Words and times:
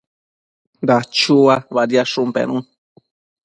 Dachua 0.87 1.55
badiadshun 1.75 2.29
pennu 2.35 2.59